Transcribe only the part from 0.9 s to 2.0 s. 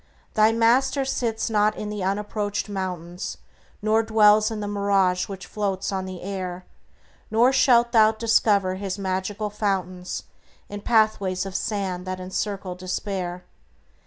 sits not in